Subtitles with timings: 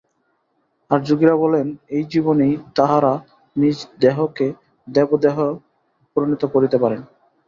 [0.91, 1.67] আর যোগীরা বলেন,
[1.89, 3.13] এই জীবনেই তাঁহারা
[3.55, 4.47] নিজ দেহকে
[4.87, 5.47] দেবদেহে
[6.15, 7.01] পরিণত করিতে পারেন।